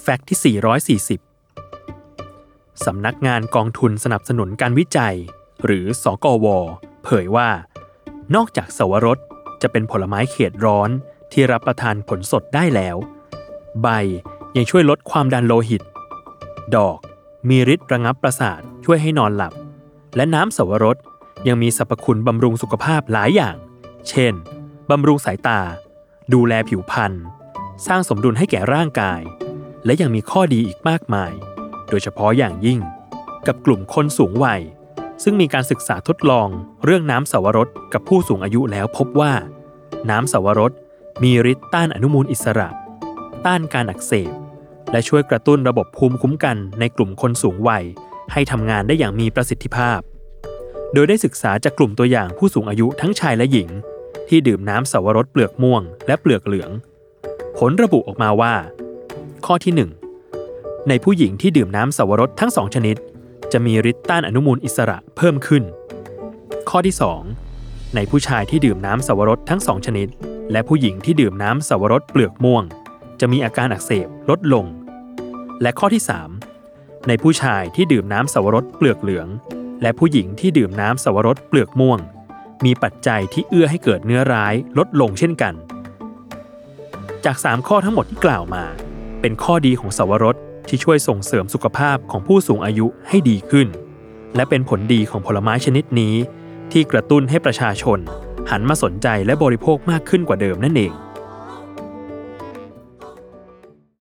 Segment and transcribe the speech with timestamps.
[0.00, 0.56] แฟกต์ที่
[1.18, 5.16] 440 สำนักงานกองทุนสนับสนุนการวิจัย
[5.64, 6.46] หรือสอกว
[7.04, 7.48] เผยว่า
[8.34, 9.18] นอกจากสวรส
[9.62, 10.90] จะเป็นผลไม้เขตร้อน
[11.32, 12.96] ที่รับประทานผลสดได้แล้ว
[13.82, 13.88] ใบ
[14.56, 15.82] ยังช่วยลดความดันโลหิต
[16.76, 16.98] ดอก
[17.48, 19.52] มีฤทธิ์ระงับประสาทช่วยให้นอนหลับ
[20.16, 20.96] และน้ำสวรส
[21.48, 23.56] ยังมีสรรพคุณบำรุงสุขภาพหลายอย่าง
[24.08, 24.32] เช่น
[24.90, 25.60] บำรุงสายตา
[26.32, 27.12] ดูแลผิวพรรณ
[27.86, 29.20] สร้างสมดุลให้แก่ร่างกาย
[29.84, 31.32] และยังมีข้อดีอีกมากมาย
[31.88, 32.80] โดยเฉพาะอย่างยิ่ง
[33.46, 34.60] กับกลุ่มคนสูงวัย
[35.22, 36.48] ซึ่งมีการศึกษาทดลอง
[36.84, 39.32] เรื่องน้ำสวรสกับผู้สูงอายุแล้วพบว่า
[40.10, 40.72] น้ำสวรส
[41.22, 42.68] มีฤทธิ์ต้านอนุมูลอิสระ
[43.46, 44.32] ต้านการอักเสบ
[44.92, 47.84] และช่วยกระตุ้นระบบภูมิคุ้มกันในกลุ่มคนสูงวัย
[48.32, 50.00] ให้ทำงานได้อย่างมีประสิทธิภาพ
[50.94, 53.68] โดยได้ศึกษาจากกลุ่มตัวอย่างผู้สูงอายุทั้งชายและหญิง
[54.28, 56.70] ที่ดื่มน้ำสวรสเปลือกม่วง และเปลือกเหลือง
[57.58, 58.54] ผลระบุออกมาว่า
[59.46, 59.74] ข้อที่
[60.36, 62.96] 1 ในผู้หญิงที่ดื่มน้ำสวรสทั้งสองชนิด
[63.52, 65.62] จะมีฤทธิ์ต้านอนุมูลอิสระเพิ่มขึ้น
[66.70, 66.94] ข้อที่
[67.40, 70.08] 2 ในผู้ชายที่ดื่มน้ำสวรสทั้งสองชนิด
[70.52, 72.64] และผู้หญิงที่ดื่มน้ำสวรสเปลือกม่วง
[73.20, 74.66] จะมีอาการอักเสบลดลง
[75.62, 76.02] และข้อที่
[76.54, 79.28] 3 ในผู้ชายที่ดื่มน้ำสวรสเปลือกเหลือง
[79.82, 81.98] และผู้หญิงที่ดื่มน้ำสวรสเปลือกม่วง
[82.64, 85.54] มีปัจจัยที่เอื้อให้เกิดเนื้อร้ายลดลงเช่นกัน
[87.24, 88.64] จาก 3 ข้อทั้งหมดที่กล่าวมา
[89.26, 90.36] เป็นข้อดีของสวรส
[90.68, 93.68] ที่ช่วยส่งเสริมสุขภาพของผู้สูงอายุให้ดีขึ้น
[94.36, 96.14] และเป็นผลดีของผลไม้ชนิดนี้
[96.72, 97.98] ที่กระตุ้นให้ประชาชน
[98.50, 100.92] หันมาสนใจและบริโภคมากขึ้นกว่าเดิมนั่นเอง